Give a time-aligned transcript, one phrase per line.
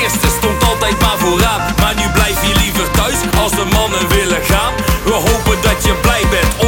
[0.00, 1.60] eerste, stond altijd maar vooraan.
[1.80, 4.72] Maar nu blijf je liever thuis als de mannen willen gaan.
[5.04, 6.59] We hopen dat je blij bent,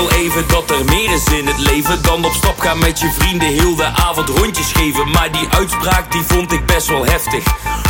[0.00, 3.10] heel even dat er meer is in het leven Dan op stap gaan met je
[3.18, 5.10] vrienden heel de avond rondjes geven.
[5.10, 7.44] Maar die uitspraak die vond ik best wel heftig.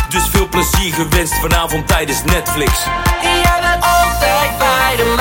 [0.09, 2.71] Dus veel plezier gewenst vanavond tijdens Netflix.
[3.21, 5.13] Jij bent altijd bij de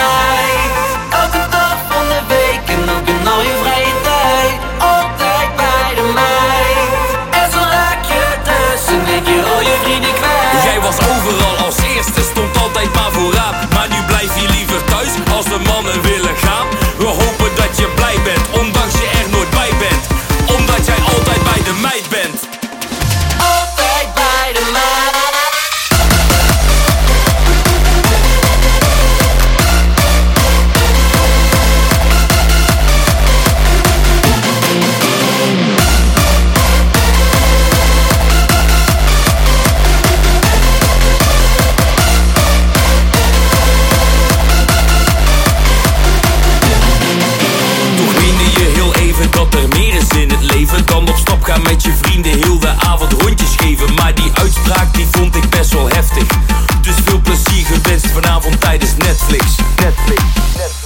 [17.88, 18.39] blij bent,
[59.00, 60.22] Netflix, Netflix,
[60.56, 60.79] Netflix.